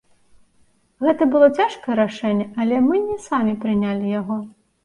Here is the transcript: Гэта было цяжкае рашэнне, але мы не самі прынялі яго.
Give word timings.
Гэта 1.07 1.27
было 1.35 1.49
цяжкае 1.57 1.95
рашэнне, 2.01 2.47
але 2.65 2.75
мы 2.89 3.03
не 3.09 3.19
самі 3.29 3.53
прынялі 3.67 4.19
яго. 4.21 4.41